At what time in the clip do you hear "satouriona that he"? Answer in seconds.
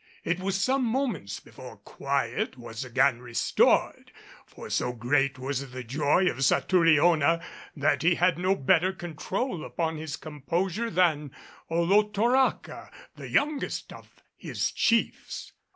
6.43-8.15